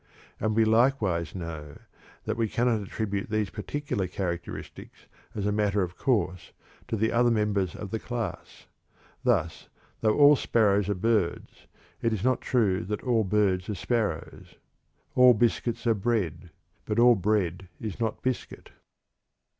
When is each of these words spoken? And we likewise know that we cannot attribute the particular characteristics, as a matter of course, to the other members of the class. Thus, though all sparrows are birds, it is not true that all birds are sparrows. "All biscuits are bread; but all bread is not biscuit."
And 0.39 0.55
we 0.55 0.65
likewise 0.65 1.35
know 1.35 1.77
that 2.25 2.35
we 2.35 2.49
cannot 2.49 2.81
attribute 2.81 3.29
the 3.29 3.45
particular 3.45 4.07
characteristics, 4.07 5.05
as 5.35 5.45
a 5.45 5.51
matter 5.51 5.83
of 5.83 5.95
course, 5.95 6.53
to 6.87 6.95
the 6.97 7.11
other 7.11 7.29
members 7.29 7.75
of 7.75 7.91
the 7.91 7.99
class. 7.99 8.65
Thus, 9.23 9.69
though 9.99 10.17
all 10.17 10.35
sparrows 10.35 10.89
are 10.89 10.95
birds, 10.95 11.67
it 12.01 12.13
is 12.13 12.23
not 12.23 12.41
true 12.41 12.83
that 12.85 13.03
all 13.03 13.23
birds 13.23 13.69
are 13.69 13.75
sparrows. 13.75 14.55
"All 15.13 15.35
biscuits 15.35 15.85
are 15.85 15.93
bread; 15.93 16.49
but 16.85 16.97
all 16.97 17.13
bread 17.13 17.67
is 17.79 17.99
not 17.99 18.23
biscuit." 18.23 18.71